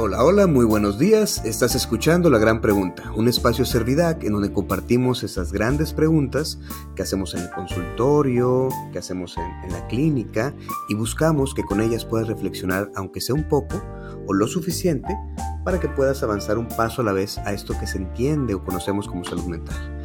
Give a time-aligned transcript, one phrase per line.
[0.00, 1.44] Hola, hola, muy buenos días.
[1.44, 6.60] Estás escuchando La Gran Pregunta, un espacio Servidac en donde compartimos esas grandes preguntas
[6.94, 10.54] que hacemos en el consultorio, que hacemos en, la clínica
[10.88, 13.82] y buscamos que con ellas puedas reflexionar, aunque sea un poco
[14.28, 15.16] o lo suficiente,
[15.64, 18.64] para que puedas avanzar un paso a la vez a esto que se entiende o
[18.64, 19.98] conocemos como salud mental.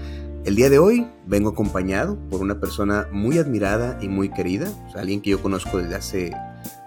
[0.44, 5.22] El día de hoy vengo acompañado por una persona muy admirada y muy querida, alguien
[5.22, 6.34] que yo conozco desde hace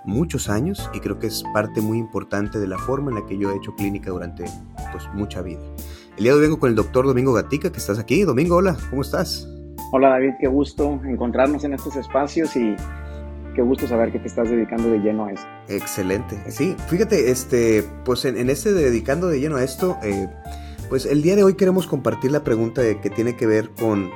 [0.06, 3.36] muchos años y creo que es parte muy importante de la forma en la que
[3.36, 4.44] yo he hecho clínica durante
[4.92, 5.60] pues mucha vida.
[6.16, 8.22] El día de hoy vengo con el doctor Domingo Gatica, que estás aquí.
[8.22, 9.46] Domingo, hola, ¿cómo estás?
[9.92, 12.74] Hola David, qué gusto encontrarnos en estos espacios y
[13.54, 15.46] qué gusto saber que te estás dedicando de lleno a esto.
[15.68, 16.38] Excelente.
[16.50, 20.28] Sí, fíjate, este, pues en, en este dedicando de lleno a esto, eh,
[20.88, 24.10] pues el día de hoy queremos compartir la pregunta de, que tiene que ver con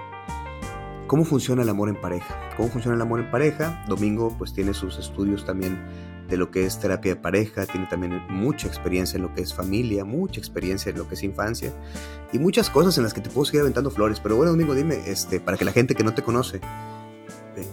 [1.10, 2.38] ¿Cómo funciona el amor en pareja?
[2.56, 3.82] ¿Cómo funciona el amor en pareja?
[3.88, 5.76] Domingo pues tiene sus estudios también
[6.28, 9.52] de lo que es terapia de pareja, tiene también mucha experiencia en lo que es
[9.52, 11.72] familia, mucha experiencia en lo que es infancia
[12.32, 14.20] y muchas cosas en las que te puedo seguir aventando flores.
[14.20, 17.66] Pero bueno, Domingo, dime, este, para que la gente que no te conoce, eh,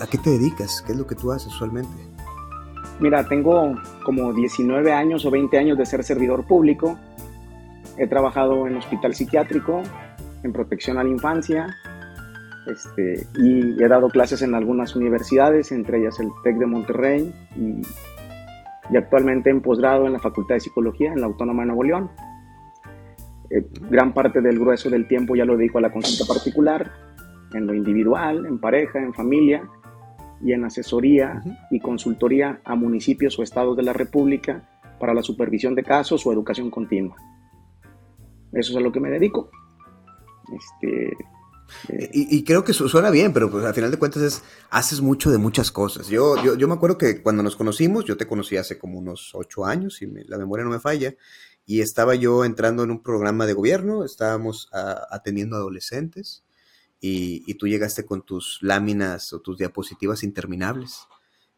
[0.00, 0.82] ¿a qué te dedicas?
[0.84, 1.94] ¿Qué es lo que tú haces usualmente?
[2.98, 6.98] Mira, tengo como 19 años o 20 años de ser servidor público.
[7.96, 9.84] He trabajado en hospital psiquiátrico,
[10.42, 11.76] en protección a la infancia,
[12.66, 17.82] este, y he dado clases en algunas universidades, entre ellas el TEC de Monterrey y,
[18.96, 22.10] actualmente en posgrado en la Facultad de Psicología en la Autónoma de Nuevo León.
[23.50, 26.90] Eh, gran parte del grueso del tiempo ya lo dedico a la consulta particular,
[27.52, 29.68] en lo individual, en pareja, en familia
[30.42, 35.74] y en asesoría y consultoría a municipios o estados de la República para la supervisión
[35.74, 37.16] de casos o educación continua.
[38.52, 39.50] Eso es a lo que me dedico.
[40.54, 41.12] Este,
[41.88, 45.38] y, creo que suena bien, pero pues al final de cuentas es, haces mucho de
[45.38, 46.08] muchas cosas.
[46.08, 50.02] Yo, me acuerdo que cuando nos conocimos, yo te conocí hace como unos ocho años,
[50.02, 51.14] y la memoria no me falla,
[51.64, 54.68] y estaba yo entrando en un programa de gobierno, estábamos
[55.10, 56.44] atendiendo adolescentes,
[57.00, 61.00] y, tú llegaste con tus láminas o tus diapositivas interminables,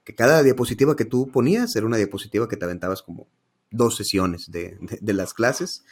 [0.04, 3.28] que cada diapositiva que tú ponías era una diapositiva que te aventabas como
[3.70, 5.84] dos sesiones de las clases,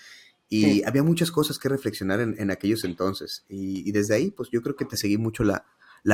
[0.49, 3.45] y había muchas cosas que reflexionar en, aquellos entonces.
[3.49, 5.65] Y, desde ahí, pues yo creo que te seguí mucho la,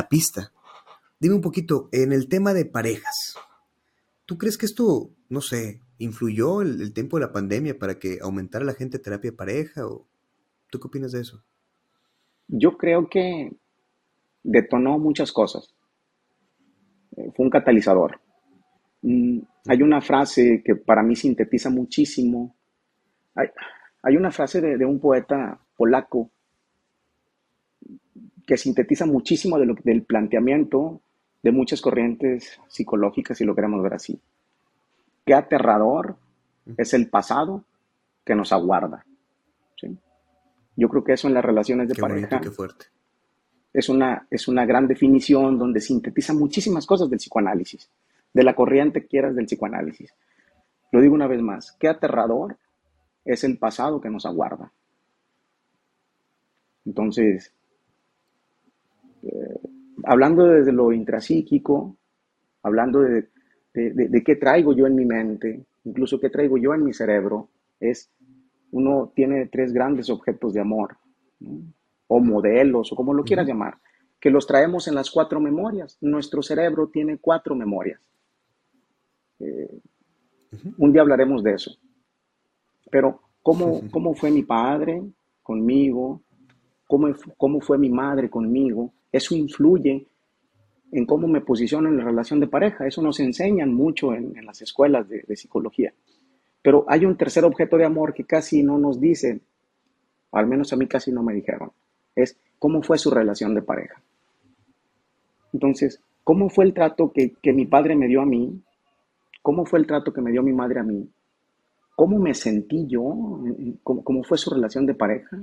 [0.08, 0.52] pista.
[1.20, 3.36] Dime un poquito, en el tema de parejas,
[4.24, 8.64] ¿tú crees que esto, no sé, influyó el, tiempo de la pandemia para que aumentara
[8.64, 9.86] la gente terapia de pareja?
[9.86, 10.06] ¿O
[10.70, 11.42] tú qué opinas de eso?
[12.48, 13.52] Yo creo que
[14.42, 15.74] detonó muchas cosas.
[17.16, 18.18] Eh, fue un catalizador.
[19.02, 22.56] Mm, hay una frase que para mí sintetiza muchísimo.
[23.34, 23.48] Hay
[24.10, 26.30] una frase de, un poeta polaco
[28.46, 31.00] que sintetiza muchísimo de lo, del planteamiento
[31.42, 34.20] de muchas corrientes psicológicas, si lo queremos ver así.
[35.24, 36.16] Qué aterrador
[36.76, 37.64] es el pasado
[38.24, 39.04] que nos aguarda.
[40.76, 42.86] Yo creo que eso en las relaciones de pareja qué fuerte.
[43.72, 47.90] Es, una, es una gran definición donde sintetiza muchísimas cosas del psicoanálisis,
[48.32, 50.14] de la corriente que quieras del psicoanálisis.
[50.90, 52.56] Lo digo una vez más, qué aterrador
[53.24, 54.72] es el pasado que nos aguarda.
[56.84, 57.52] Entonces,
[59.22, 59.60] eh,
[60.04, 61.96] hablando desde lo intrapsíquico,
[62.62, 63.28] hablando de,
[63.72, 67.48] qué traigo yo en mi mente, incluso qué traigo yo en mi cerebro,
[67.80, 68.10] es
[68.72, 70.96] uno tiene tres grandes objetos de amor,
[72.06, 73.78] o modelos, o como lo quieras llamar,
[74.18, 75.98] que los traemos en las cuatro memorias.
[76.00, 78.00] Nuestro cerebro tiene cuatro memorias.
[79.40, 79.80] Eh,
[80.78, 81.76] un día hablaremos de eso.
[82.92, 85.02] Pero ¿cómo, cómo fue mi padre
[85.42, 86.20] conmigo?
[86.86, 87.08] ¿Cómo,
[87.38, 88.92] ¿Cómo fue mi madre conmigo?
[89.10, 90.06] Eso influye
[90.92, 92.86] en cómo me posiciono en la relación de pareja.
[92.86, 95.94] Eso nos enseñan mucho en, las escuelas de, psicología.
[96.60, 99.40] Pero hay un tercer objeto de amor que casi no nos dicen,
[100.32, 101.72] al menos a mí casi no me dijeron,
[102.14, 104.02] es cómo fue su relación de pareja.
[105.54, 108.62] Entonces, ¿cómo fue el trato que, que mi padre me dio a mí?
[109.40, 111.08] ¿Cómo fue el trato que me dio mi madre a mí?
[111.94, 113.40] Cómo me sentí yo,
[113.82, 115.38] cómo, fue su relación de pareja,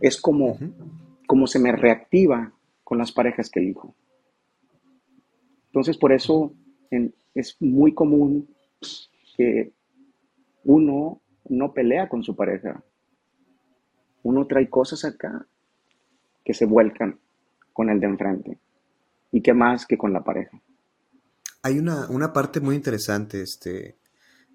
[0.00, 0.56] es como,
[1.46, 2.52] se me reactiva
[2.84, 3.94] con las parejas que elijo.
[5.66, 6.52] Entonces, por eso
[7.34, 8.48] es muy común
[9.36, 9.72] que
[10.64, 12.82] uno no pelea con su pareja.
[14.22, 15.46] Uno trae cosas acá
[16.44, 17.18] que se vuelcan
[17.72, 18.58] con el de enfrente.
[19.30, 20.60] ¿Y qué más que con la pareja?
[21.62, 23.97] Hay una, una parte muy interesante, este,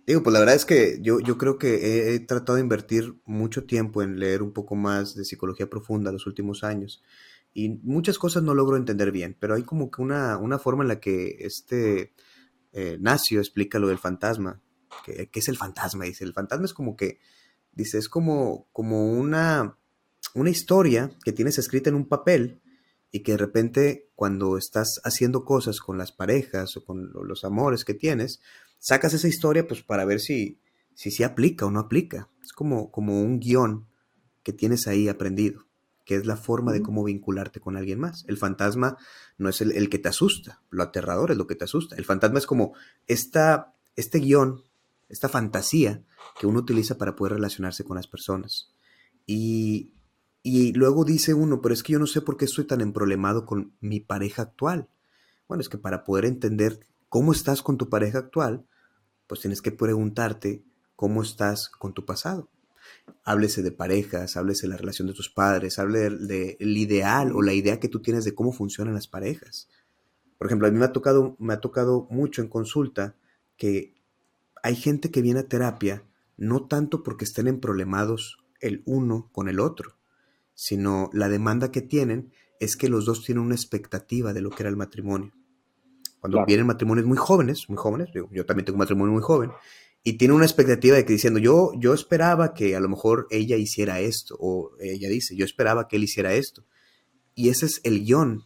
[0.06, 3.66] Digo, pues la verdad es que yo, yo creo que he, tratado de invertir mucho
[3.66, 7.02] tiempo en leer un poco más de psicología profunda los últimos años.
[7.54, 10.90] Y muchas cosas no logro entender bien, pero hay como que una, una forma en
[10.90, 12.14] la que este
[12.74, 14.62] eh, Nacio explica lo del fantasma.
[15.06, 16.06] ¿Qué, es el fantasma?
[16.06, 17.20] Dice, el fantasma es como que,
[17.72, 19.78] dice, es como, como una,
[20.34, 22.62] una historia que tienes escrita en un papel
[23.12, 27.86] y que de repente cuando estás haciendo cosas con las parejas o con los amores
[27.86, 28.42] que tienes,
[28.84, 30.60] sacas esa historia pues para ver si,
[30.94, 32.30] si se aplica o no aplica.
[32.44, 33.88] Es como, como un guion
[34.44, 35.66] que tienes ahí aprendido,
[36.04, 38.26] que es la forma de cómo vincularte con alguien más.
[38.28, 38.98] El fantasma
[39.38, 41.96] no es el, que te asusta, lo aterrador es lo que te asusta.
[41.96, 42.74] El fantasma es como
[43.08, 44.62] esta, este guion,
[45.08, 46.04] esta fantasía
[46.38, 48.74] que uno utiliza para poder relacionarse con las personas.
[49.26, 49.94] Y,
[50.42, 53.46] y luego dice uno, pero es que yo no sé por qué estoy tan emproblemado
[53.46, 54.90] con mi pareja actual.
[55.48, 58.66] Bueno, es que para poder entender cómo estás con tu pareja actual,
[59.34, 60.64] pues tienes que preguntarte
[60.96, 62.52] cómo estás con tu pasado.
[63.24, 67.54] Háblese de parejas, háblese de la relación de tus padres, hable del ideal o la
[67.54, 69.70] idea que tú tienes de cómo funcionan las parejas.
[70.38, 73.16] Por ejemplo, a mí me ha tocado, me ha tocado mucho en consulta
[73.58, 73.96] que
[74.62, 76.04] hay gente que viene a terapia
[76.38, 79.96] no tanto porque estén emproblemados el uno con el otro,
[80.54, 84.62] sino la demanda que tienen es que los dos tienen una expectativa de lo que
[84.62, 85.34] era el matrimonio.
[86.24, 89.52] Cuando vienen matrimonios muy jóvenes, muy jóvenes, yo también tengo un matrimonio muy joven,
[90.04, 93.58] y tiene una expectativa de que diciendo, yo, yo esperaba que a lo mejor ella
[93.58, 96.64] hiciera esto, o ella dice, yo esperaba que él hiciera esto.
[97.36, 98.46] Y ese es el guion,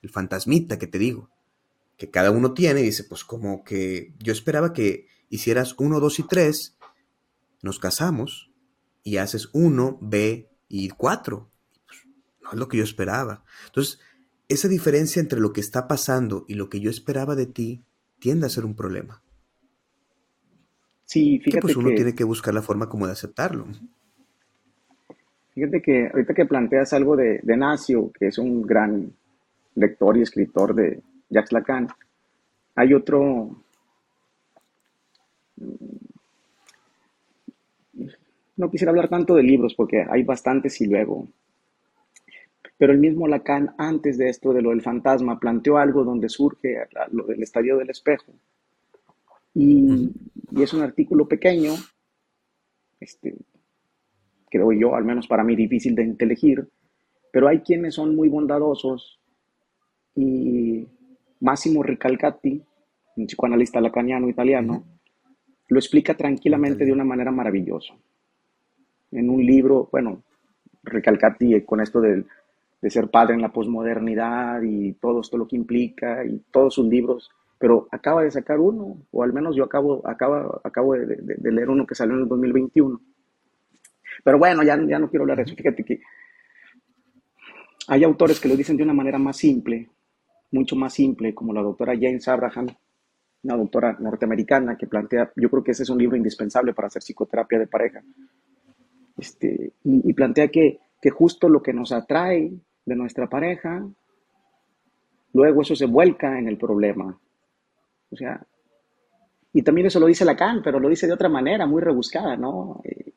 [0.00, 1.28] el fantasmita que te digo,
[1.98, 6.18] que cada uno tiene y dice, pues como que yo esperaba que hicieras uno, dos
[6.18, 6.78] y tres,
[7.60, 8.50] nos casamos
[9.02, 11.50] y haces uno, B y cuatro.
[11.86, 12.06] Pues,
[12.40, 13.44] no es lo que yo esperaba.
[13.66, 14.00] Entonces,
[14.52, 17.82] esa diferencia entre lo que está pasando y lo que yo esperaba de ti
[18.18, 19.22] tiende a ser un problema.
[21.04, 23.66] Sí, fíjate pues uno tiene que buscar la forma como de aceptarlo.
[25.54, 29.12] Fíjate que ahorita que planteas algo de, de Nacio, que es un gran
[29.74, 31.88] lector y escritor de Jacques Lacan,
[32.74, 33.62] hay otro...
[38.56, 41.28] No quisiera hablar tanto de libros porque hay bastantes y luego.
[42.82, 46.78] Pero el mismo Lacan, antes de esto, de lo del fantasma, planteó algo donde surge
[47.12, 48.32] lo del estadio del espejo
[49.54, 50.10] y,
[50.60, 51.74] es un artículo pequeño,
[52.98, 53.36] este,
[54.50, 56.68] creo yo, al menos para mí difícil de elegir,
[57.30, 59.20] pero hay quienes son muy bondadosos
[60.16, 60.84] y
[61.38, 62.64] Massimo Ricalcati,
[63.16, 64.84] un psicoanalista lacaniano italiano,
[65.68, 67.94] lo explica tranquilamente de una manera maravillosa.
[69.12, 70.24] En un libro, bueno,
[70.82, 72.24] Ricalcati con esto de,
[72.82, 76.86] de ser padre en la posmodernidad y todo esto lo que implica y todos sus
[76.86, 77.30] libros
[77.62, 81.86] pero acaba de sacar uno, o al menos yo acabo, acabo, acabo de, leer uno
[81.86, 83.00] que salió en el 2021.
[84.24, 85.54] Pero bueno, ya, ya no quiero hablar de eso.
[85.54, 86.00] Fíjate que
[87.86, 89.88] hay autores que lo dicen de una manera más simple,
[90.50, 92.66] mucho más simple, como la doctora James Abraham,
[93.44, 97.00] una doctora norteamericana que plantea, yo creo que ese es un libro indispensable para hacer
[97.02, 98.02] psicoterapia de pareja,
[99.16, 102.50] este, y, plantea que, que justo lo que nos atrae
[102.84, 103.86] de nuestra pareja,
[105.32, 107.18] luego eso se vuelca en el problema,
[108.10, 108.44] o sea,
[109.52, 112.80] y también eso lo dice Lacan, pero lo dice de otra manera, muy rebuscada, ¿no?
[112.84, 113.12] Eh,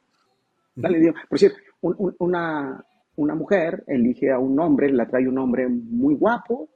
[1.29, 2.83] por cierto, una,
[3.15, 6.69] una mujer elige a un hombre, la trae un hombre muy guapo,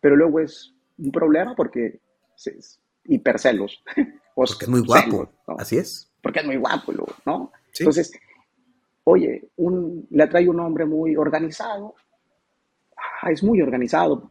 [0.00, 2.00] pero luego es un problema porque
[2.36, 3.82] es hipercelos.
[4.34, 5.28] porque es muy guapo,
[5.58, 6.10] así es.
[6.22, 6.92] Porque es muy guapo,
[7.26, 7.52] ¿no?
[7.78, 8.12] Entonces,
[9.04, 11.94] oye, un, le atrae un hombre muy organizado,
[13.30, 14.30] es muy organizado,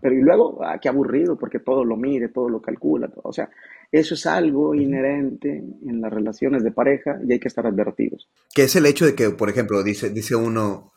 [0.00, 3.10] pero y luego, ah, qué aburrido, porque todo lo mide, todo lo calcula.
[3.22, 3.50] O sea,
[3.90, 8.28] eso es algo inherente en las relaciones de pareja y hay que estar advertidos.
[8.54, 10.92] Que es el hecho de que, por ejemplo, dice, dice uno,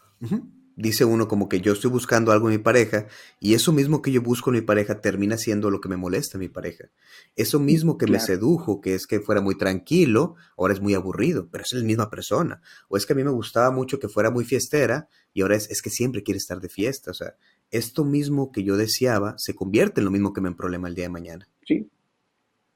[0.76, 3.08] dice uno como que yo estoy buscando algo en mi pareja
[3.40, 6.38] y eso mismo que yo busco en mi pareja termina siendo lo que me molesta
[6.38, 6.90] en mi pareja.
[7.36, 11.50] Eso mismo que me sedujo, que es que fuera muy tranquilo, ahora es muy aburrido,
[11.52, 12.62] pero es la misma persona.
[12.88, 15.70] O es que a mí me gustaba mucho que fuera muy fiestera y ahora es,
[15.70, 17.12] es que siempre quiere estar de fiesta.
[17.12, 17.36] O sea,
[17.72, 21.06] esto mismo que yo deseaba se convierte en lo mismo que me problema el día
[21.06, 21.48] de mañana.
[21.66, 21.90] Sí.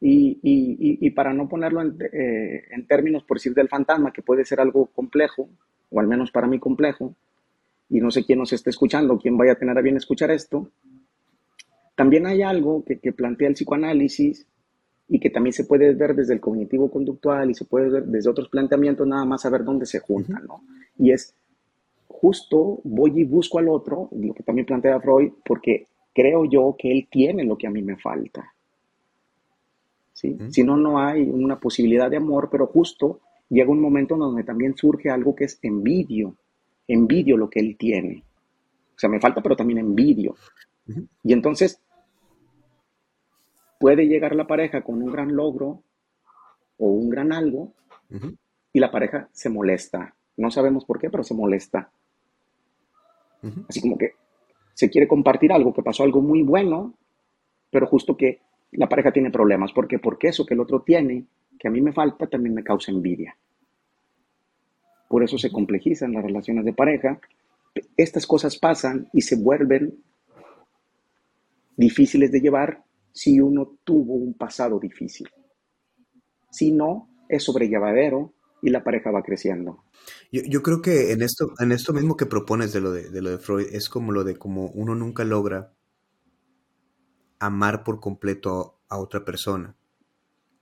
[0.02, 4.88] Y, para no ponerlo eh, en, términos, por decir, del fantasma, que puede ser algo
[4.88, 5.50] complejo,
[5.90, 7.16] o al menos para mí complejo,
[7.90, 10.70] y no sé quién nos está escuchando, quién vaya a tener a bien escuchar esto,
[11.96, 14.46] también hay algo que, plantea el psicoanálisis
[15.08, 18.30] y que también se puede ver desde el cognitivo conductual y se puede ver desde
[18.30, 20.64] otros planteamientos, nada más saber dónde se juntan, ¿no?
[20.98, 21.34] Y es
[22.08, 26.92] justo voy y busco al otro, lo que también plantea Freud, porque creo yo que
[26.92, 28.54] él tiene lo que a mí me falta.
[30.14, 30.38] ¿sí?
[30.50, 34.76] Si no, no hay una posibilidad de amor, pero justo llega un momento donde también
[34.76, 36.36] surge algo que es envidio,
[36.88, 38.24] envidio lo que él tiene.
[38.96, 40.36] O sea, me falta, pero también envidio.
[41.24, 41.82] Y entonces
[43.80, 45.84] puede llegar la pareja con un gran logro
[46.78, 47.74] o un gran algo
[48.72, 50.16] y la pareja se molesta.
[50.38, 51.92] No sabemos por qué, pero se molesta.
[53.70, 54.14] Así como que
[54.74, 56.94] se quiere compartir algo, que pasó algo muy bueno,
[57.70, 59.72] pero justo que la pareja tiene problemas.
[59.72, 60.00] ¿Por qué?
[60.00, 61.26] Porque eso que el otro tiene,
[61.58, 63.38] que a mí me falta, también me causa envidia.
[65.08, 67.20] Por eso se complejizan las relaciones de pareja.
[67.98, 70.04] Estas cosas pasan y se vuelven
[71.78, 75.30] difíciles de llevar si uno tuvo un pasado difícil.
[76.50, 79.84] Si no, es sobrellevadero y la pareja va creciendo.
[80.32, 83.38] Yo, creo que en esto, en esto mismo que propones de lo de, lo de
[83.38, 85.74] Freud, es como lo de como uno nunca logra
[87.40, 89.76] amar por completo a, otra persona.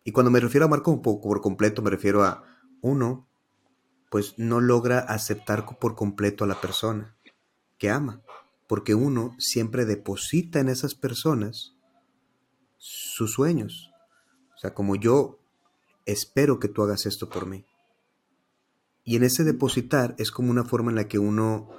[0.03, 2.43] Y cuando me refiero a amar como por completo, me refiero a
[2.81, 3.29] uno,
[4.13, 7.17] pues no logra aceptar por completo a la persona
[7.79, 8.21] que ama,
[8.67, 11.75] porque uno siempre deposita en esas personas
[12.77, 13.89] sus sueños.
[14.55, 15.39] O sea, como yo
[16.05, 17.65] espero que tú hagas esto por mí.
[19.03, 21.71] Y en ese depositar es como una forma en la que uno...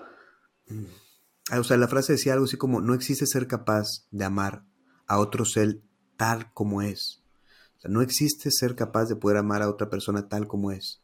[0.66, 4.64] Mm, o sea, la frase decía algo así como, no existe ser capaz de amar
[5.06, 5.82] a otro ser
[6.16, 7.22] tal como es.
[7.76, 11.03] O sea, no existe ser capaz de poder amar a otra persona tal como es.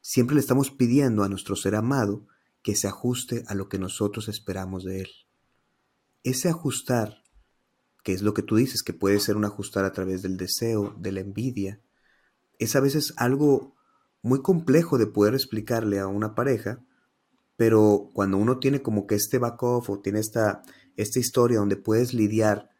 [0.00, 2.26] Siempre le estamos pidiendo a nuestro ser amado
[2.62, 5.08] que se ajuste a lo que nosotros esperamos de él.
[6.22, 7.22] Ese ajustar,
[8.02, 10.94] que es lo que tú dices, que puede ser un ajustar a través del deseo,
[10.98, 11.80] de la envidia,
[12.58, 13.74] es a veces algo
[14.22, 16.84] muy complejo de poder explicarle a una pareja,
[17.56, 20.62] pero cuando uno tiene como que este back-off o tiene esta,
[20.96, 22.70] esta historia donde puedes lidiar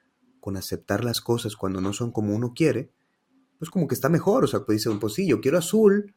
[0.41, 2.93] con aceptar las cosas cuando no son como uno quiere,
[3.59, 4.45] pues como que está mejor.
[4.45, 6.15] O sea, pues dice, pues sí, yo quiero azul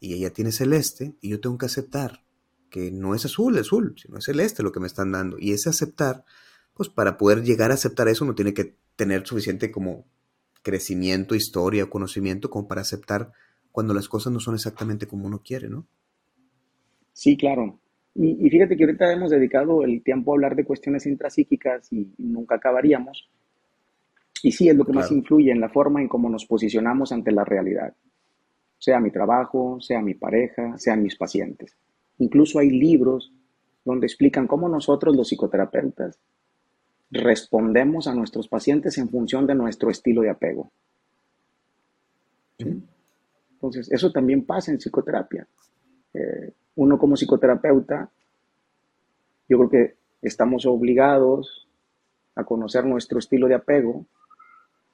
[0.00, 2.24] y ella tiene celeste y yo tengo que aceptar
[2.70, 5.36] que no es azul, azul, sino es celeste lo que me están dando.
[5.38, 6.24] Y ese aceptar,
[6.74, 10.06] pues para poder llegar a aceptar eso uno tiene que tener suficiente como
[10.62, 13.32] crecimiento, historia, conocimiento como para aceptar
[13.72, 15.86] cuando las cosas no son exactamente como uno quiere, ¿no?
[17.12, 17.78] Sí, claro.
[18.14, 22.56] Y, fíjate que ahorita hemos dedicado el tiempo a hablar de cuestiones intrapsíquicas y nunca
[22.56, 23.30] acabaríamos.
[24.42, 27.30] Y sí, es lo que más influye en la forma en cómo nos posicionamos ante
[27.30, 27.94] la realidad.
[28.80, 31.76] Sea mi trabajo, sea mi pareja, sean mis pacientes.
[32.18, 33.32] Incluso hay libros
[33.84, 36.18] donde explican cómo nosotros los psicoterapeutas
[37.12, 40.72] respondemos a nuestros pacientes en función de nuestro estilo de apego.
[42.58, 45.46] Entonces, eso también pasa en psicoterapia.
[46.14, 48.10] Eh, uno como psicoterapeuta,
[49.48, 51.68] yo creo que estamos obligados
[52.36, 54.06] a conocer nuestro estilo de apego.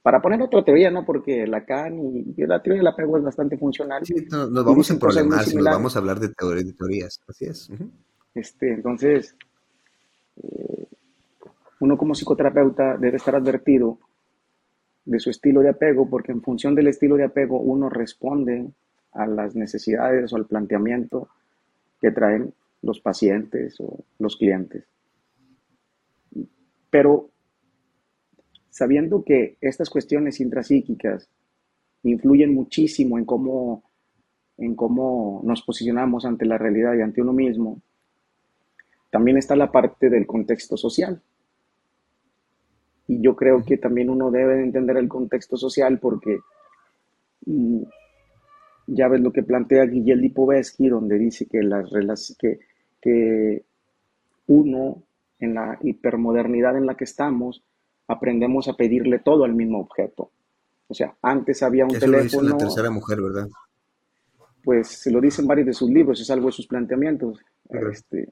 [0.06, 1.04] Para poner otra teoría, ¿no?
[1.04, 4.06] Porque Lacan y la teoría del apego es bastante funcional.
[4.06, 7.68] Sí, nos vamos a problemas y nos vamos a hablar de, teorías, así es.
[8.32, 9.34] este, entonces,
[10.40, 10.86] eh,
[11.80, 13.98] uno como psicoterapeuta debe estar advertido
[15.06, 18.70] de su estilo de apego, porque en función del estilo de apego uno responde
[19.10, 21.30] a las necesidades o al planteamiento
[22.00, 24.84] que traen los pacientes o los clientes.
[26.90, 27.28] Pero
[28.76, 31.30] sabiendo que estas cuestiones intrapsíquicas
[32.02, 33.84] influyen muchísimo en cómo,
[34.58, 37.80] en cómo nos posicionamos ante la realidad y ante uno mismo,
[39.10, 41.22] también está la parte del contexto social.
[43.08, 46.40] Y yo creo que también uno debe entender el contexto social porque
[47.46, 47.82] mm,
[48.88, 52.58] ya ves lo que plantea Guillermo Lipovetsky, donde dice que, las, que,
[53.00, 53.64] que
[54.48, 55.02] uno,
[55.38, 57.65] en la hipermodernidad en la que estamos,
[58.08, 60.30] aprendemos a pedirle todo al mismo objeto.
[60.88, 62.16] O sea, antes había un teléfono.
[62.18, 63.48] Lo dice la tercera mujer, ¿verdad?
[64.62, 67.38] Pues se lo dicen varios de sus libros, es algo de sus planteamientos.
[67.68, 68.28] Este,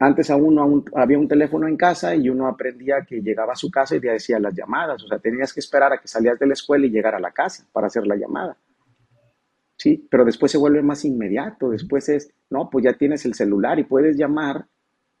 [0.00, 3.68] antes a uno había un teléfono en casa y uno aprendía que llegaba a su
[3.68, 5.02] casa y te decía las llamadas.
[5.02, 7.32] O sea, tenías que esperar a que salías de la escuela y llegar a la
[7.32, 8.56] casa para hacer la llamada.
[9.76, 11.70] Sí, pero después se vuelve más inmediato.
[11.70, 14.66] Después es, no, pues ya tienes el celular y puedes llamar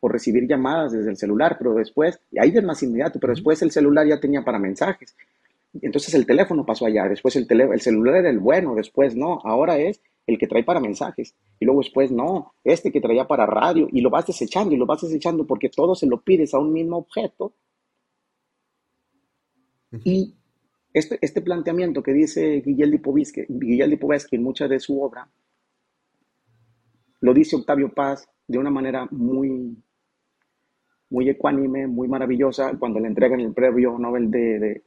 [0.00, 3.60] o recibir llamadas desde el celular, pero después, y ahí es más inmediato, pero después
[3.62, 5.16] el celular ya tenía para mensajes.
[5.80, 9.78] Entonces el teléfono pasó allá, después el, el celular era el bueno, después no, ahora
[9.78, 11.34] es el que trae para mensajes.
[11.58, 14.86] Y luego después, no, este que traía para radio, y lo vas desechando y lo
[14.86, 17.54] vas desechando porque todo se lo pides a un mismo objeto.
[20.04, 20.34] Y
[20.92, 25.28] este, este planteamiento que dice Guillermo Lipovetsky en mucha de su obra,
[27.20, 29.76] lo dice Octavio Paz de una manera muy,
[31.10, 34.82] muy ecuánime, muy maravillosa, cuando le entregan el premio Nobel de, de,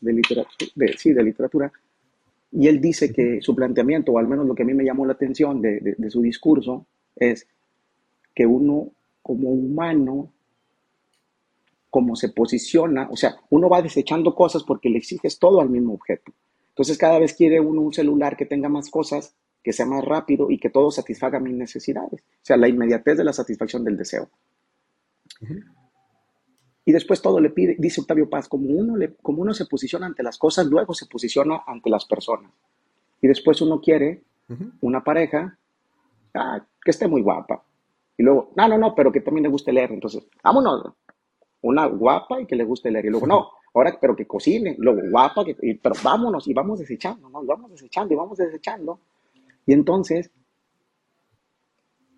[0.00, 1.72] de, literatura, sí, de literatura,
[2.50, 5.04] y él dice que su planteamiento, o al menos lo que a mí me llamó
[5.04, 7.46] la atención de, su discurso, es
[8.34, 8.90] que uno
[9.22, 10.32] como humano
[11.90, 15.94] como se posiciona, o sea, uno va desechando cosas porque le exiges todo al mismo
[15.94, 16.32] objeto.
[16.68, 20.50] Entonces cada vez quiere uno un celular que tenga más cosas, que sea más rápido
[20.50, 22.20] y que todo satisfaga mis necesidades.
[22.20, 24.28] O sea, la inmediatez de la satisfacción del deseo.
[26.84, 30.06] Y después todo le pide, dice Octavio Paz, como uno, le, como uno se posiciona
[30.06, 32.50] ante las cosas, luego se posiciona ante las personas.
[33.20, 34.22] Y después uno quiere
[34.80, 35.58] una pareja
[36.34, 37.62] ah, que esté muy guapa.
[38.16, 39.92] Y luego, no, no, no, pero que también le guste leer.
[39.92, 40.94] Entonces, vámonos,
[41.60, 43.06] una guapa y que le guste leer.
[43.06, 44.74] Y luego, no, ahora, pero que cocine.
[44.78, 47.42] Luego, guapa, que, pero vámonos y vamos desechando, ¿no?
[47.42, 49.00] Y vamos desechando y vamos desechando.
[49.66, 50.30] Y entonces,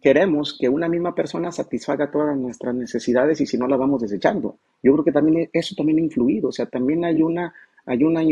[0.01, 4.59] queremos que una misma persona satisfaga todas nuestras necesidades y si no la vamos desechando.
[4.83, 7.53] Yo creo que también eso también ha influido, o sea, también hay una,
[7.85, 8.23] hay una,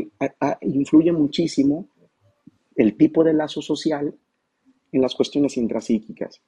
[0.63, 1.89] influye muchísimo
[2.75, 4.15] el tipo de lazo social
[4.93, 6.41] en las cuestiones intrapsíquicas.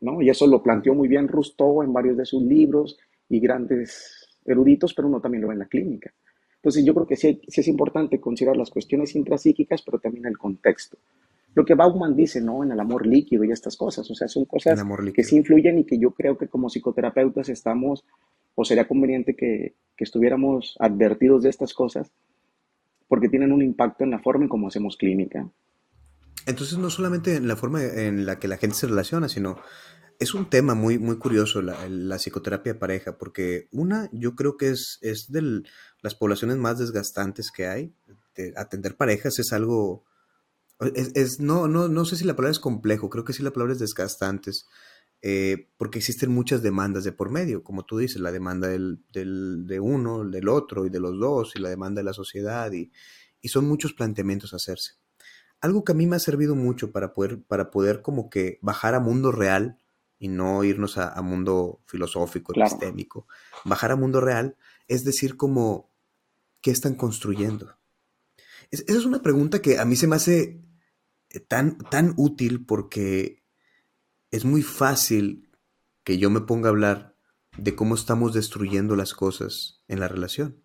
[0.00, 0.22] ¿no?
[0.22, 2.98] Y eso lo planteó muy bien Rusto en varios de sus libros
[3.28, 6.12] y grandes eruditos, pero uno también lo ve en la clínica.
[6.56, 10.38] Entonces yo creo que sí, sí es importante considerar las cuestiones intrapsíquicas, pero también el
[10.38, 10.96] contexto.
[11.54, 12.64] Lo que Bauman dice, ¿no?
[12.64, 14.10] En el amor líquido y estas cosas.
[14.10, 14.82] O sea, son cosas
[15.14, 18.04] que sí influyen y que yo creo que como psicoterapeutas estamos,
[18.54, 22.10] o sería conveniente que, que estuviéramos advertidos de estas cosas,
[23.08, 25.50] porque tienen un impacto en la forma en cómo hacemos clínica.
[26.46, 29.58] Entonces, no solamente en la forma en la que la gente se relaciona, sino
[30.18, 34.70] es un tema muy, muy curioso la, psicoterapia de pareja, porque una, yo creo que
[34.70, 35.62] es, es de
[36.00, 37.94] las poblaciones más desgastantes que hay.
[38.56, 40.04] atender parejas es algo,
[40.94, 43.72] es, no, no, no sé si la palabra es complejo, creo que sí la palabra
[43.74, 44.66] es desgastantes,
[45.24, 49.80] eh, porque existen muchas demandas de por medio, como tú dices, la demanda del, de
[49.80, 52.90] uno, del otro y de los dos, y la demanda de la sociedad, y,
[53.44, 54.94] son muchos planteamientos a hacerse.
[55.60, 58.94] Algo que a mí me ha servido mucho para poder, para poder como que bajar
[58.94, 59.78] a mundo real
[60.18, 63.26] y no irnos a, mundo filosófico, epistémico,
[63.64, 64.56] bajar a mundo real,
[64.88, 65.92] es decir, como,
[66.60, 67.76] ¿qué están construyendo?
[68.72, 70.62] esa es una pregunta que a mí se me hace
[71.40, 73.42] tan, tan útil porque
[74.30, 75.50] es muy fácil
[76.04, 77.16] que yo me ponga a hablar
[77.56, 80.62] de cómo estamos destruyendo las cosas en la relación.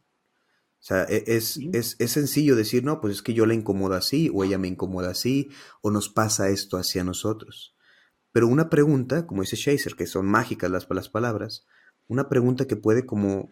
[0.79, 3.95] O sea, e, es, es, es, sencillo decir, no, pues es que yo la incomodo
[3.95, 5.49] así, o ella me incomoda así,
[5.81, 7.75] o nos pasa esto hacia nosotros.
[8.31, 11.65] Pero una pregunta, como dice Shazer, que son mágicas las, las palabras,
[12.07, 13.51] una pregunta que puede como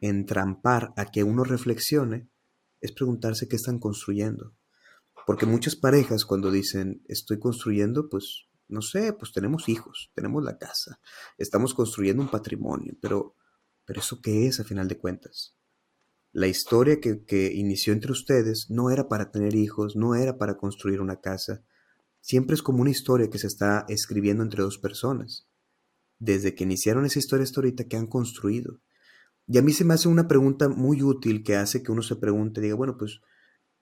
[0.00, 2.28] entrampar a que uno reflexione,
[2.80, 4.54] es preguntarse qué están construyendo.
[5.26, 10.58] Porque muchas parejas cuando dicen estoy construyendo, pues no sé, pues tenemos hijos, tenemos la
[10.58, 11.00] casa,
[11.38, 13.36] estamos construyendo un patrimonio, pero,
[13.84, 15.56] pero ¿eso qué es a final de cuentas?
[16.32, 20.56] La historia que, que inició entre ustedes no era para tener hijos, no era para
[20.56, 21.62] construir una casa,
[22.20, 25.46] siempre es como una historia que se está escribiendo entre dos personas.
[26.18, 28.80] Desde que iniciaron esa historia hasta que han construido.
[29.46, 32.16] Y a mí se me hace una pregunta muy útil que hace que uno se
[32.16, 33.20] pregunte, diga, bueno, pues,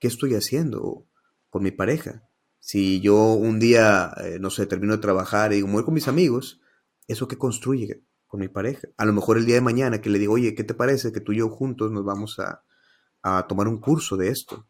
[0.00, 1.06] ¿qué estoy haciendo?
[1.52, 2.26] Con mi pareja.
[2.60, 6.08] Si yo un día, eh, no sé, termino de trabajar y digo, voy con mis
[6.08, 6.62] amigos,
[7.08, 8.88] ¿eso qué construye con mi pareja?
[8.96, 11.20] A lo mejor el día de mañana que le digo, oye, ¿qué te parece que
[11.20, 12.64] tú y yo juntos nos vamos a,
[13.20, 14.66] a tomar un curso de esto?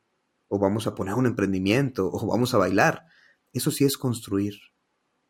[0.49, 3.07] O vamos a poner un emprendimiento, o vamos a bailar.
[3.53, 4.55] Eso sí es construir.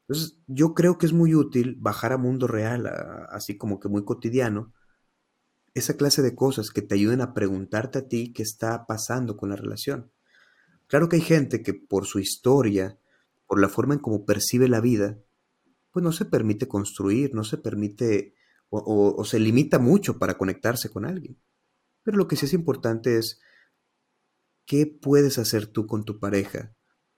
[0.08, 2.86] Entonces, yo creo que es muy útil bajar a mundo real,
[3.28, 4.72] así como que muy cotidiano,
[5.74, 9.50] esa clase de cosas que te ayuden a preguntarte a ti qué está pasando con
[9.50, 10.12] la relación.
[10.92, 12.98] Claro que hay gente que por su historia,
[13.46, 15.18] por la forma en cómo percibe la vida,
[15.90, 18.34] pues no se permite construir, no se permite
[18.68, 21.40] o, se limita mucho para conectarse con alguien.
[22.02, 23.40] Pero lo que sí es importante es
[24.66, 26.74] qué puedes hacer tú con tu pareja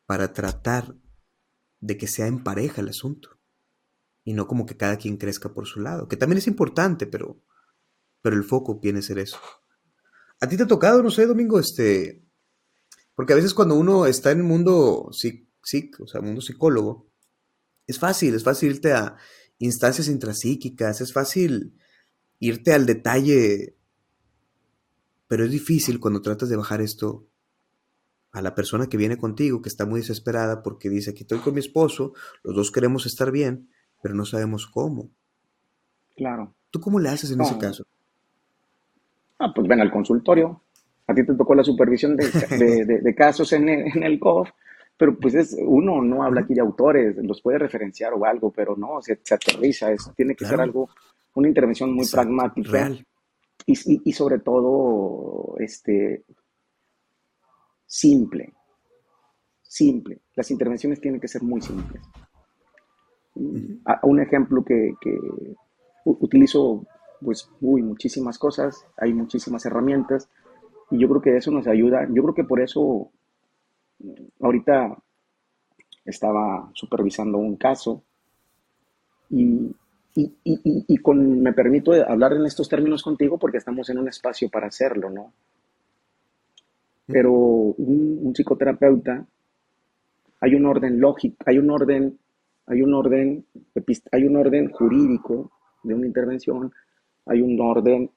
[0.06, 0.94] para tratar
[1.80, 3.40] de que sea en pareja el asunto
[4.22, 7.42] y no como que cada quien crezca por su lado, que también es importante, pero,
[8.22, 9.40] pero el foco viene a ser eso.
[10.38, 12.23] ¿A ti te ha tocado, no sé, Domingo, este,
[13.14, 17.06] porque a veces cuando uno está en el mundo psic, o sea, mundo psicólogo,
[17.86, 19.16] es fácil, es fácil irte a
[19.58, 21.74] instancias intrapsíquicas, es fácil
[22.38, 23.76] irte al detalle,
[25.28, 27.26] pero es difícil cuando tratas de bajar esto
[28.32, 31.54] a la persona que viene contigo, que está muy desesperada porque dice, aquí estoy con
[31.54, 33.70] mi esposo, los dos queremos estar bien,
[34.02, 35.10] pero no sabemos cómo.
[36.16, 36.54] Claro.
[36.70, 37.84] ¿Tú cómo le haces en ese caso?
[39.38, 40.63] Ah, pues ven al consultorio,
[41.06, 42.26] a ti te tocó la supervisión de,
[43.02, 44.50] de, casos en el, en el COF,
[44.96, 48.76] pero pues es, uno no habla aquí de autores, los puede referenciar o algo, pero
[48.76, 50.88] no, se, se aterriza, eso tiene que ser algo,
[51.34, 52.90] una intervención muy pragmática.
[53.66, 56.24] Y, y, sobre todo, este,
[57.86, 58.52] simple,
[59.62, 60.20] simple.
[60.34, 62.02] Las intervenciones tienen que ser muy simples.
[63.34, 65.18] Un ejemplo que, que
[66.04, 66.86] utilizo
[67.22, 70.28] pues, uy, muchísimas cosas, hay muchísimas herramientas
[70.90, 72.06] y yo creo que eso nos ayuda.
[72.10, 73.10] Yo creo que por eso
[74.40, 74.96] ahorita
[76.04, 78.02] estaba supervisando un caso
[79.30, 79.74] y,
[80.16, 84.68] y, con, me permito hablar en estos términos contigo porque estamos en un espacio para
[84.68, 85.32] hacerlo, ¿no?
[87.06, 89.26] Pero un, psicoterapeuta,
[90.40, 92.18] hay un orden lógico, hay un orden,
[92.66, 93.44] hay un orden,
[94.12, 95.50] hay un orden jurídico
[95.82, 96.72] de una intervención,
[97.26, 98.10] hay un orden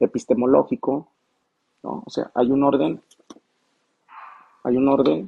[0.00, 1.12] epistemológico,
[1.84, 2.02] ¿no?
[2.04, 3.00] O sea, hay un orden,
[4.64, 5.26] hay un orden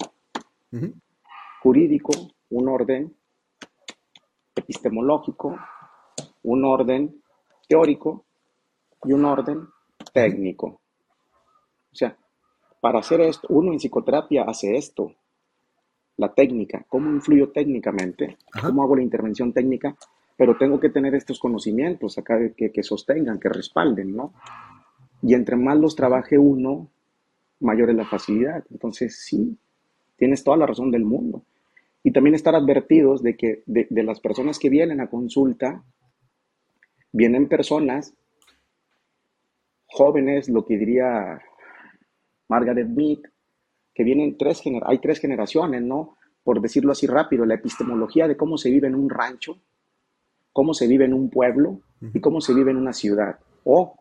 [1.62, 2.12] jurídico,
[2.50, 3.14] un orden
[4.54, 5.56] epistemológico,
[6.42, 7.22] un orden
[7.68, 8.24] teórico
[9.04, 9.68] y un orden
[10.12, 10.80] técnico.
[11.92, 12.16] O sea,
[12.80, 15.12] para hacer esto, uno en psicoterapia hace esto,
[16.16, 19.94] la técnica, cómo influyo técnicamente, cómo hago la intervención técnica,
[20.36, 24.32] pero tengo que tener estos conocimientos acá que, que sostengan, que respalden, ¿no?
[25.22, 26.90] Y entre más los trabaje uno,
[27.60, 28.64] mayor es la facilidad.
[28.70, 29.58] Entonces, sí,
[30.16, 31.44] tienes toda la razón del mundo.
[32.02, 35.82] Y también estar advertidos de que de, de las personas que vienen a consulta,
[37.12, 38.14] vienen personas
[39.86, 41.40] jóvenes, lo que diría
[42.48, 43.18] Margaret Mead,
[43.94, 46.18] que vienen tres hay tres generaciones, ¿no?
[46.44, 49.58] Por decirlo así rápido, la epistemología de cómo se vive en un rancho,
[50.52, 51.80] cómo se vive en un pueblo
[52.12, 53.38] y cómo se vive en una ciudad.
[53.64, 53.98] O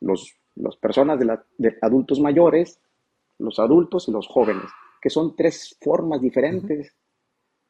[0.00, 2.80] los, las personas de, la, de adultos mayores,
[3.38, 4.64] los adultos y los jóvenes,
[5.00, 6.94] que son tres formas diferentes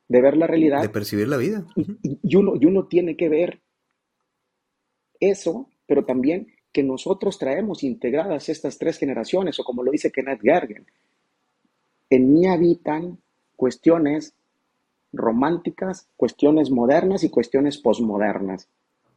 [0.09, 0.83] de ver la realidad.
[0.83, 1.67] De percibir la vida.
[1.75, 3.61] y, uno, y uno tiene que ver
[5.19, 10.43] eso, pero también que nosotros traemos integradas estas tres generaciones, o como lo dice Kenneth
[10.43, 10.87] Gergen,
[12.11, 13.19] en mí habitan
[13.57, 14.35] cuestiones
[15.13, 18.69] románticas, cuestiones modernas y cuestiones posmodernas.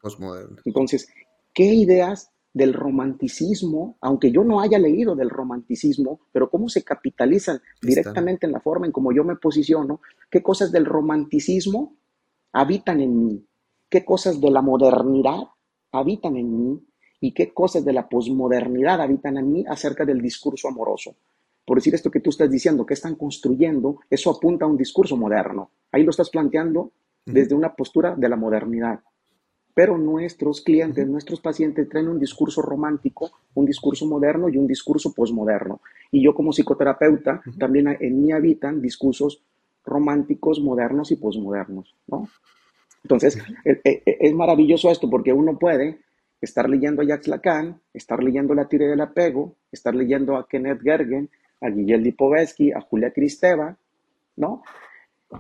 [0.02, 0.66] Postmodernas.
[0.66, 1.10] Entonces,
[1.54, 7.62] ¿qué ideas del romanticismo, aunque yo no haya leído del romanticismo, pero cómo se capitalizan
[7.82, 11.96] directamente en la forma en cómo yo me posiciono, qué cosas del romanticismo
[12.52, 13.46] habitan en mí,
[13.88, 15.44] qué cosas de la modernidad
[15.92, 16.84] habitan en mí
[17.22, 21.16] y qué cosas de la posmodernidad habitan en mí acerca del discurso amoroso.
[21.66, 25.16] Por decir esto que tú estás diciendo, que están construyendo, eso apunta a un discurso
[25.16, 25.70] moderno.
[25.92, 26.92] Ahí lo estás planteando
[27.26, 29.02] desde una postura de la modernidad.
[29.80, 35.14] Pero nuestros clientes, nuestros pacientes traen un discurso romántico, un discurso moderno y un discurso
[35.14, 35.80] posmoderno.
[36.12, 39.42] Y yo como psicoterapeuta también en mí habitan discursos
[39.86, 42.28] románticos, modernos y posmodernos, ¿no?
[43.06, 46.02] Entonces, e, e, e, es, maravilloso esto porque uno puede
[46.42, 50.82] estar leyendo a Jacques Lacan, estar leyendo la teoría del apego, estar leyendo a Kenneth
[50.82, 51.30] Gergen,
[51.62, 53.78] a Guillermo Lipovetsky, a Julia Kristeva,
[54.36, 54.62] ¿no?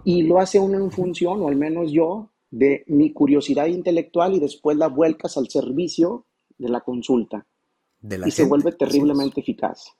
[0.05, 4.39] Y lo hace uno en función, o al menos yo, de mi curiosidad intelectual y
[4.39, 6.25] después la vuelcas al servicio
[6.57, 7.45] de la consulta.
[8.01, 9.93] y se vuelve terriblemente eficaz.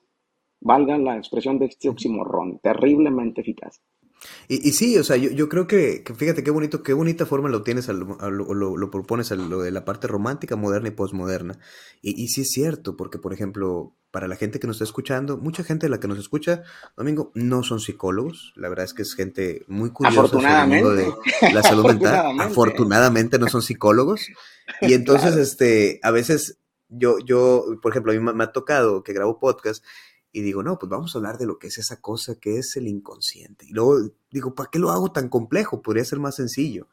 [0.60, 3.82] Valga la expresión de este oximorrón, terriblemente eficaz.
[4.48, 7.62] Y, sí, o sea, yo, yo creo que, fíjate qué bonito, qué bonita forma lo
[7.62, 11.58] tienes, lo, lo, propones a lo de la parte romántica, moderna y posmoderna.
[12.02, 15.38] Y, y sí es cierto, porque por ejemplo, para la gente que nos está escuchando,
[15.38, 16.62] mucha gente de la que nos escucha,
[16.96, 18.52] Domingo, no son psicólogos.
[18.56, 21.14] La verdad es que es gente muy curiosa Afortunadamente.
[21.40, 22.40] de la salud mental.
[22.40, 24.26] Afortunadamente no son psicólogos.
[24.80, 29.12] Y entonces, este, a veces yo, yo, por ejemplo, a mí me ha tocado que
[29.12, 29.84] grabo podcast
[30.32, 32.76] y digo, no, pues vamos a hablar de lo que es esa cosa que es
[32.76, 33.66] el inconsciente.
[33.66, 35.82] Y luego digo, ¿para qué lo hago tan complejo?
[35.82, 36.88] Podría ser más sencillo.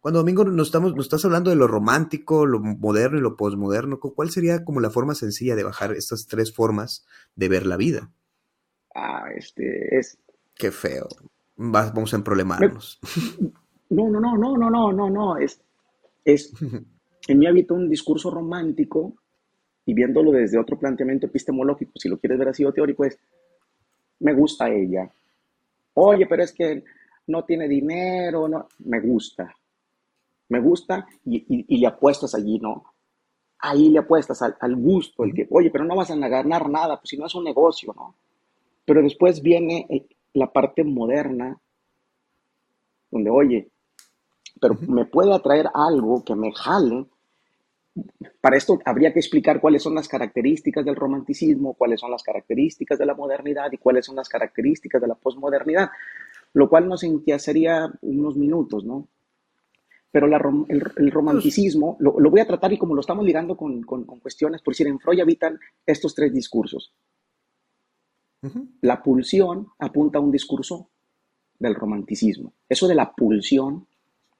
[0.00, 4.00] Cuando Domingo nos, estamos, nos estás hablando de lo romántico, lo moderno y lo posmoderno,
[4.00, 7.06] ¿cuál sería como la forma sencilla de bajar estas tres formas
[7.36, 8.10] de ver la vida?
[8.94, 10.18] Ah, este es...
[10.54, 11.08] Qué feo.
[11.56, 12.98] vamos a emproblemarnos.
[13.92, 15.36] No, no, no, no, no, no, no, no.
[15.36, 15.60] Es,
[16.24, 16.50] es
[17.28, 19.16] en mi hábito un discurso romántico
[19.84, 23.18] y viéndolo desde otro planteamiento epistemológico, si lo quieres ver así o teórico, es,
[24.20, 25.10] me gusta ella.
[25.94, 26.84] Oye, pero es que
[27.26, 29.54] no tiene dinero, no, me gusta.
[30.48, 32.84] Me gusta y, le apuestas allí, ¿no?
[33.58, 37.10] Ahí le apuestas al, gusto, el que, oye, pero no vas a ganar nada, pues
[37.10, 38.14] si no es un negocio, ¿no?
[38.84, 39.86] Pero después viene
[40.34, 41.58] la parte moderna,
[43.10, 43.68] donde, oye,
[44.60, 47.06] pero me puede atraer algo que me jale
[48.40, 52.98] para esto habría que explicar cuáles son las características del romanticismo, cuáles son las características
[52.98, 55.90] de la modernidad y cuáles son las características de la posmodernidad,
[56.54, 59.08] lo cual nos enquiacería unos minutos, ¿no?
[60.10, 64.74] Pero el, romanticismo lo, voy a tratar y como lo estamos ligando con, cuestiones, por
[64.74, 66.92] decir, en Freud habitan estos tres discursos.
[68.82, 70.88] La pulsión apunta a un discurso
[71.58, 72.52] del romanticismo.
[72.68, 73.86] Eso de la pulsión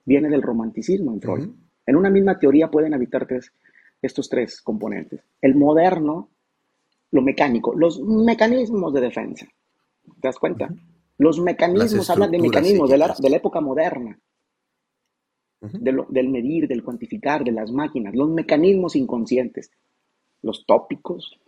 [0.04, 1.48] viene del romanticismo en Freud.
[1.86, 3.52] En una misma teoría pueden habitar tres,
[4.00, 5.20] estos tres componentes.
[5.40, 6.30] El moderno,
[7.10, 9.46] lo mecánico, los mecanismos de defensa.
[10.04, 10.68] ¿Te das cuenta?
[11.18, 14.18] Los mecanismos, hablan de mecanismos de la, de la, época moderna,
[15.60, 19.70] del medir, del cuantificar, de las máquinas, los mecanismos inconscientes,
[20.42, 21.38] los tópicos.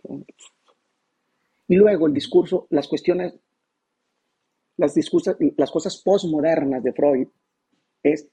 [1.67, 3.35] Y luego el discurso, las cuestiones,
[4.77, 4.95] las,
[5.57, 7.27] las cosas postmodernas de Freud
[8.03, 8.29] es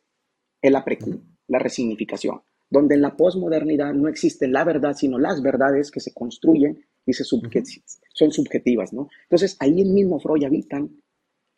[0.60, 5.90] el aprecú, la resignificación, donde en la posmodernidad no existe la verdad, sino las verdades
[5.90, 9.08] que se construyen y se son subjetivas, ¿no?
[9.24, 10.90] Entonces, ahí en mismo Freud habitan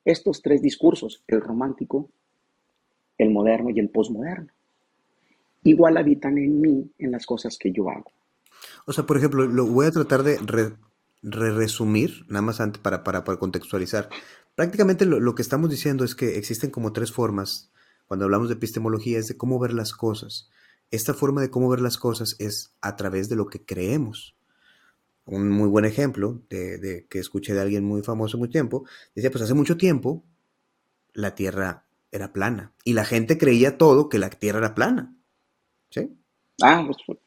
[0.04, 2.10] estos tres discursos, el romántico,
[3.18, 4.52] el moderno y el posmoderno.
[5.62, 8.10] Igual habitan en mí, en las cosas que yo hago.
[8.86, 10.38] O sea, por ejemplo, lo voy a tratar de
[11.22, 14.08] resumir, nada más antes para, para, contextualizar.
[14.54, 17.72] Prácticamente lo, lo, que estamos diciendo es que existen como tres formas,
[18.06, 20.50] cuando hablamos de epistemología, es de cómo ver las cosas.
[20.90, 24.34] Esta forma de cómo ver las cosas es a través de lo que creemos
[25.26, 29.44] un muy buen ejemplo de, que escuché de alguien muy famoso mucho tiempo, decía, pues
[29.44, 30.24] hace mucho tiempo
[31.12, 35.16] la Tierra era plana y la gente creía todo que la Tierra era plana.
[35.90, 36.16] ¿Sí?
[36.62, 37.18] Ah, pues,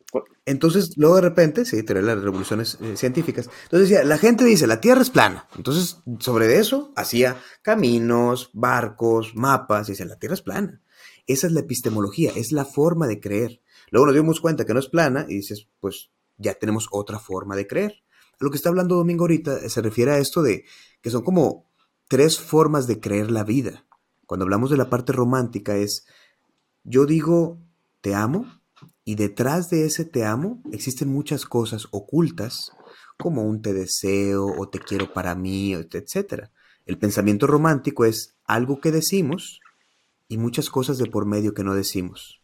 [0.45, 3.49] entonces, luego de repente, sí, teoría de las revoluciones eh, científicas.
[3.63, 5.47] Entonces decía, la gente dice, la Tierra es plana.
[5.57, 10.81] Entonces, sobre eso, hacía caminos, barcos, mapas, y dice, la Tierra es plana.
[11.27, 13.61] Esa es la epistemología, es la forma de creer.
[13.91, 17.55] Luego nos dimos cuenta que no es plana y dices, pues ya tenemos otra forma
[17.55, 18.03] de creer.
[18.39, 20.63] lo que está hablando Domingo ahorita eh, se refiere a esto de
[21.01, 21.69] que son como
[22.07, 23.85] tres formas de creer la vida.
[24.25, 26.05] Cuando hablamos de la parte romántica es,
[26.83, 27.59] yo digo,
[28.01, 28.56] te amo,
[29.07, 32.73] y detrás de ese te amo existen muchas cosas ocultas,
[33.17, 36.49] como un te deseo o te quiero para mí, etc.
[36.85, 39.61] El pensamiento romántico es algo que decimos
[40.27, 42.41] y muchas cosas de por medio que no decimos.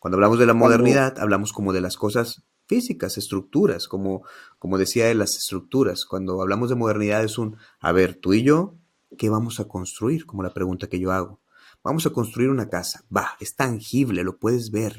[0.00, 4.24] Cuando hablamos de la modernidad, hablamos como de las cosas físicas, estructuras, como,
[4.58, 6.06] como decía él, las estructuras.
[6.06, 8.74] Cuando hablamos de modernidad es un, a ver, tú y yo,
[9.16, 10.26] ¿qué vamos a construir?
[10.26, 11.40] Como la pregunta que yo hago.
[11.84, 13.04] Vamos a construir una casa.
[13.14, 14.96] Va, es tangible, lo puedes ver.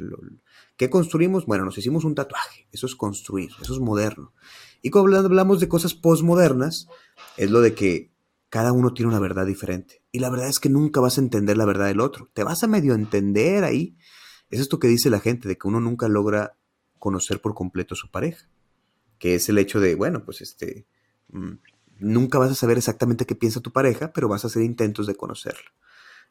[0.78, 1.48] ¿Qué construimos?
[1.48, 2.68] Bueno, nos hicimos un tatuaje.
[2.72, 4.34] Eso es construir, eso es moderno.
[4.84, 6.88] Y cuando hablamos de cosas postmodernas,
[7.38, 8.12] es lo de que
[8.50, 10.04] cada uno tiene una verdad diferente.
[10.12, 12.30] Y la verdad es que nunca vas a entender la verdad del otro.
[12.34, 13.98] Te vas a medio entender ahí.
[14.52, 16.56] Es esto que dice la gente, de que uno nunca logra
[17.00, 18.48] conocer por completo a su pareja,
[19.18, 20.86] que es el hecho de, bueno, pues este,
[21.30, 21.54] mm,
[21.98, 25.16] nunca vas a saber exactamente qué piensa tu pareja, pero vas a hacer intentos de
[25.16, 25.72] conocerlo.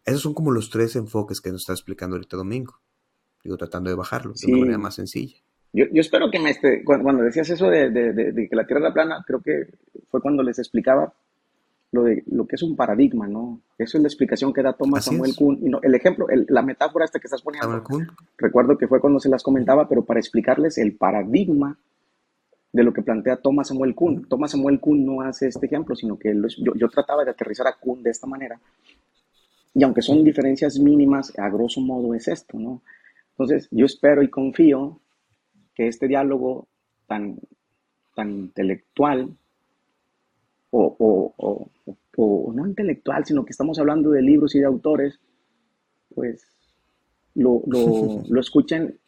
[0.05, 2.81] Esos son como los tres enfoques que nos está explicando ahorita Domingo.
[3.43, 5.37] Digo, tratando de bajarlo de una manera más sencilla.
[5.73, 9.25] Yo, espero que me esté, cuando, decías eso de, de, que la Tierra era plana,
[9.27, 9.67] creo que
[10.09, 11.13] fue cuando les explicaba
[11.91, 13.61] lo, de, lo que es un paradigma, ¿no?
[13.77, 15.59] Eso es la explicación que da Thomas Samuel Kuhn.
[15.61, 17.83] Y no, el ejemplo, la metáfora esta que estás poniendo,
[18.39, 21.77] recuerdo que fue cuando se las comentaba, pero para explicarles el paradigma
[22.73, 24.27] de lo que plantea Thomas Samuel Kuhn.
[24.29, 27.77] Thomas Samuel Kuhn no hace este ejemplo, sino que yo, yo, trataba de aterrizar a
[27.77, 28.61] Kuhn de esta manera.
[29.75, 32.83] Y aunque son diferencias mínimas, a grosso modo es esto, ¿no?
[33.31, 35.01] Entonces, yo espero y confío
[35.75, 36.69] que este diálogo
[37.07, 37.39] tan,
[38.15, 39.37] tan intelectual
[40.71, 41.71] o,
[42.55, 45.19] no intelectual, sino que estamos hablando de libros y de autores,
[46.15, 46.47] pues
[47.35, 48.99] lo, lo, escuchen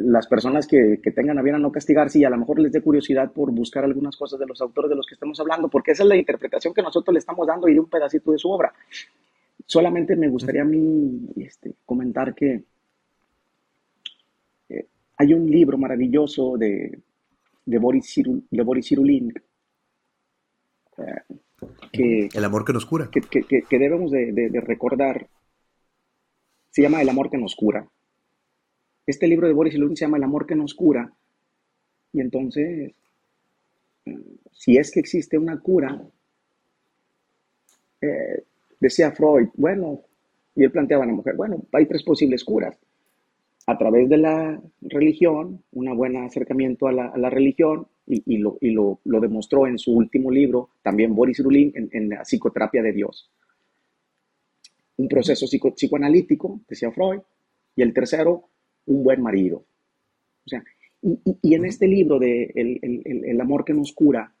[0.00, 2.80] las personas que, tengan a bien a no castigarse y a lo mejor les dé
[2.80, 6.02] curiosidad por buscar algunas cosas de los autores de los que estamos hablando, porque esa
[6.02, 8.72] es la interpretación que nosotros le estamos dando y de un pedacito de su obra.
[9.66, 12.64] Solamente me gustaría a mí este, comentar que
[14.68, 17.00] eh, hay un libro maravilloso de,
[17.64, 18.92] de Boris, de Boris
[21.92, 23.10] que, el amor que nos cura.
[23.10, 25.28] Que, debemos de, recordar.
[26.70, 27.88] Se llama El amor que nos cura.
[29.06, 31.12] Este libro de Boris Lund se llama El amor que nos cura.
[32.12, 32.92] Y entonces,
[34.52, 36.00] si es que existe una cura,
[38.00, 38.44] eh,
[38.80, 40.02] decía Freud, bueno,
[40.54, 42.78] y él planteaba a la mujer, bueno, hay tres posibles curas.
[43.66, 48.58] A través de la religión, un buen acercamiento a la, religión, y, lo,
[49.04, 53.30] lo, demostró en su último libro, también Boris Rulin, en, la psicoterapia de Dios.
[54.98, 57.20] Un proceso psicoanalítico, decía Freud,
[57.74, 58.48] y el tercero,
[58.86, 59.64] un buen marido.
[60.44, 60.62] O sea,
[61.42, 64.33] y, en este libro de el, amor que nos cura,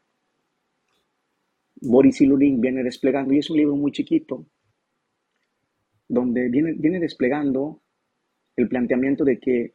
[1.84, 4.46] Boris Rulin viene desplegando, y es un libro muy chiquito,
[6.08, 7.80] donde viene, viene desplegando
[8.56, 9.74] el planteamiento de que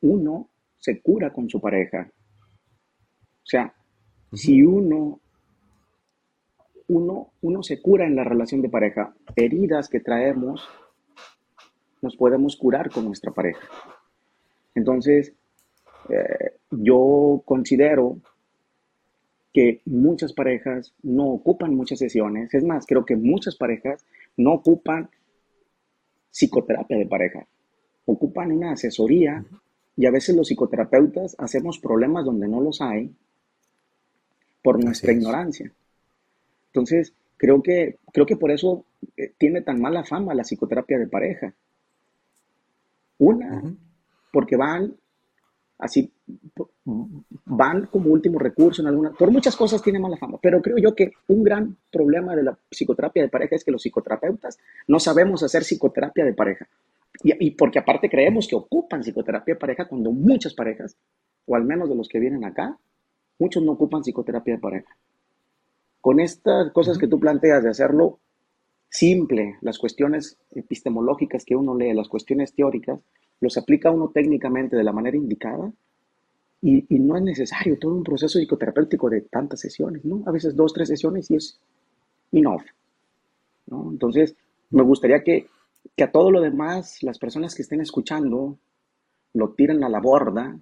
[0.00, 2.10] uno se cura con su pareja,
[3.44, 3.74] o sea,
[4.32, 5.20] si uno,
[6.88, 10.66] uno, uno se cura en la relación de pareja, heridas que traemos,
[12.00, 13.68] nos podemos curar con nuestra pareja.
[14.74, 15.34] Entonces,
[16.08, 18.18] eh, yo considero
[19.54, 22.52] que muchas parejas no ocupan muchas sesiones.
[22.52, 24.04] Es más, creo que muchas parejas
[24.36, 25.08] no ocupan
[26.28, 27.46] psicoterapia de pareja.
[28.04, 29.44] Ocupan una asesoría
[29.96, 33.14] y a veces los psicoterapeutas hacemos problemas donde no los hay
[34.60, 35.72] por nuestra ignorancia.
[36.66, 38.84] Entonces, creo que, creo que por eso
[39.16, 41.54] eh, tiene tan mala fama la psicoterapia de pareja.
[43.18, 43.62] Una,
[44.32, 44.96] porque van
[45.78, 46.10] así
[47.44, 50.94] van como último recurso en alguna, por muchas cosas tiene mala fama, pero creo yo
[50.94, 54.58] que un gran problema de la psicoterapia de pareja es que los psicoterapeutas
[54.88, 56.66] no sabemos hacer psicoterapia de pareja.
[57.22, 60.96] Y, porque aparte creemos que ocupan psicoterapia de pareja cuando muchas parejas,
[61.46, 62.76] o al menos de los que vienen acá,
[63.38, 64.96] muchos no ocupan psicoterapia de pareja.
[66.00, 68.18] Con estas cosas que tú planteas de hacerlo
[68.88, 73.00] simple, las cuestiones epistemológicas que uno lee, las cuestiones teóricas,
[73.40, 75.72] los aplica uno técnicamente de la manera indicada
[76.66, 80.22] y, no es necesario todo un proceso psicoterapéutico de tantas sesiones, ¿no?
[80.26, 81.60] A veces dos, tres sesiones y es
[82.32, 82.62] enough,
[83.66, 83.90] ¿no?
[83.90, 84.34] Entonces,
[84.70, 85.48] me gustaría que,
[85.94, 88.58] que a todo lo demás, las personas que estén escuchando,
[89.34, 90.58] lo tiren a la borda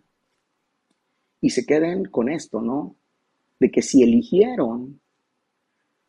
[1.40, 2.96] y se queden con esto, ¿no?
[3.60, 4.98] De que si eligieron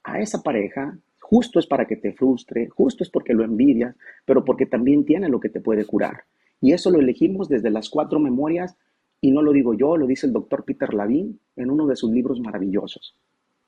[0.03, 4.43] a esa pareja, justo es para que te frustre, justo es porque lo envidias, pero
[4.43, 6.23] porque también tiene lo que te puede curar.
[6.61, 8.75] Y eso lo elegimos desde las cuatro memorias,
[9.23, 12.11] y no lo digo yo, lo dice el doctor Peter Lavin en uno de sus
[12.11, 13.15] libros maravillosos.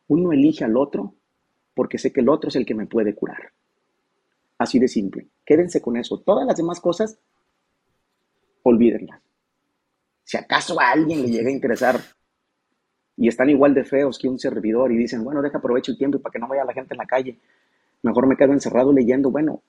[0.10, 1.16] Uno elige al otro
[1.74, 3.54] porque sé que el otro es el que me puede curar.
[4.58, 5.30] Así de simple.
[5.46, 6.20] Quédense con eso.
[6.20, 7.18] Todas las demás cosas,
[8.64, 9.22] olvídenlas.
[10.26, 12.02] Si acaso a alguien le llega a interesar
[13.16, 16.20] y están igual de feos que un servidor y dicen, bueno, deja aprovecho el tiempo
[16.20, 17.40] para que no vaya la gente en la calle,
[18.02, 19.62] mejor me quedo encerrado leyendo, bueno,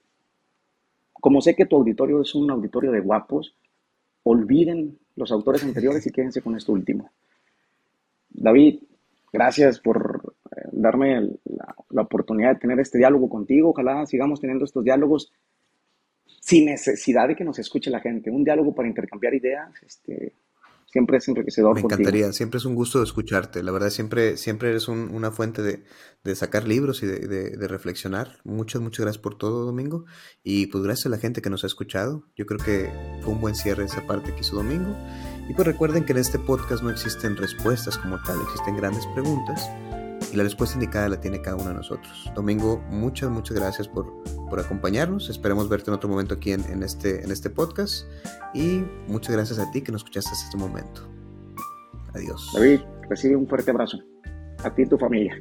[1.13, 3.55] como sé que tu auditorio es un auditorio de guapos,
[4.25, 7.11] olviden los autores anteriores y quédense con esto último.
[8.31, 8.81] David,
[9.33, 13.71] gracias por eh, darme la, oportunidad de tener este diálogo contigo.
[13.71, 15.33] Ojalá sigamos teniendo estos diálogos
[16.41, 18.31] sin necesidad de que nos escuche la gente.
[18.31, 20.35] Un diálogo para intercambiar ideas, este,
[20.97, 21.75] siempre es enriquecedor.
[21.75, 23.63] Me encantaría, siempre es un gusto escucharte.
[23.63, 28.39] La verdad, siempre, siempre eres una fuente de, sacar libros y de, reflexionar.
[28.45, 30.07] Muchas, muchas gracias por todo, Domingo.
[30.43, 32.25] Y pues gracias a la gente que nos ha escuchado.
[32.35, 34.97] Yo creo que fue un buen cierre esa parte que hizo Domingo.
[35.51, 39.69] Y pues recuerden que en este podcast no existen respuestas como tal, existen grandes preguntas
[40.37, 42.31] la respuesta indicada la tiene cada uno de nosotros.
[42.35, 44.13] Domingo, muchas, muchas gracias por,
[44.49, 45.29] por acompañarnos.
[45.29, 48.07] Esperemos verte en otro momento aquí en, este, en este podcast.
[48.55, 51.09] Y muchas gracias a ti que nos escuchaste hasta este momento.
[52.15, 52.51] Adiós.
[52.55, 53.99] David, recibe un fuerte abrazo.
[54.63, 55.37] A ti y tu familia.